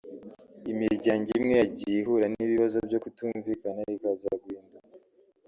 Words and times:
Imiryango 0.71 1.27
imwe 1.37 1.53
yagiye 1.61 1.97
ihura 2.01 2.25
n’ibibazo 2.31 2.77
byo 2.87 2.97
kutumvikana 3.03 3.81
ikaza 3.95 4.29
guhinduka 4.41 4.87